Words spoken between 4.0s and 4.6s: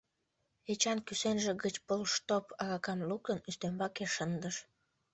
шындыш.